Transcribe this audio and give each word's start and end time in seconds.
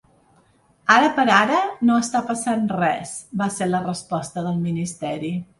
Ara 0.93 1.11
per 1.19 1.25
ara 1.33 1.59
no 1.89 1.99
està 2.05 2.23
passant 2.31 2.65
res, 2.73 3.15
va 3.43 3.51
ser 3.59 3.71
la 3.71 3.85
resposta 3.87 4.49
del 4.49 4.63
ministeri. 4.69 5.35